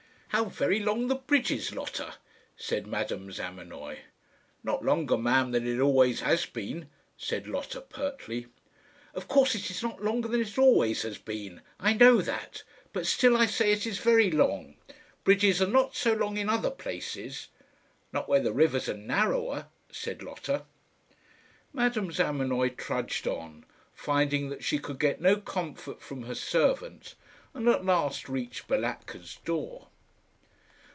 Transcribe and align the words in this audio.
"How 0.33 0.45
very 0.45 0.79
long 0.79 1.07
the 1.07 1.15
bridge 1.15 1.51
is, 1.51 1.75
Lotta!" 1.75 2.13
said 2.55 2.87
Madame 2.87 3.33
Zamenoy. 3.33 3.97
"Not 4.63 4.81
longer, 4.81 5.17
ma'am, 5.17 5.51
than 5.51 5.67
it 5.67 5.77
always 5.81 6.21
has 6.21 6.45
been," 6.45 6.89
said 7.17 7.47
Lotta, 7.47 7.81
pertly. 7.81 8.47
"Of 9.13 9.27
course 9.27 9.55
it 9.55 9.69
is 9.69 9.83
not 9.83 10.01
longer 10.01 10.29
than 10.29 10.39
it 10.39 10.57
always 10.57 11.01
has 11.01 11.17
been; 11.17 11.61
I 11.81 11.91
know 11.95 12.21
that; 12.21 12.63
but 12.93 13.05
still 13.05 13.35
I 13.35 13.45
say 13.45 13.73
it 13.73 13.85
is 13.85 13.97
very 13.97 14.31
long. 14.31 14.75
Bridges 15.25 15.61
are 15.61 15.67
not 15.67 15.97
so 15.97 16.13
long 16.13 16.37
in 16.37 16.47
other 16.47 16.71
places." 16.71 17.49
"Not 18.13 18.29
where 18.29 18.39
the 18.39 18.53
rivers 18.53 18.87
are 18.87 18.95
narrower," 18.97 19.67
said 19.91 20.23
Lotta. 20.23 20.63
Madame 21.73 22.09
Zamenoy 22.09 22.69
trudged 22.69 23.27
on, 23.27 23.65
finding 23.93 24.47
that 24.49 24.63
she 24.63 24.79
could 24.79 24.97
get 24.97 25.19
no 25.19 25.35
comfort 25.35 26.01
from 26.01 26.23
her 26.23 26.35
servant, 26.35 27.15
and 27.53 27.67
at 27.67 27.83
last 27.83 28.29
reached 28.29 28.69
Balatka's 28.69 29.35
door. 29.43 29.87